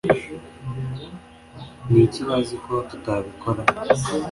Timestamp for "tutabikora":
2.89-3.61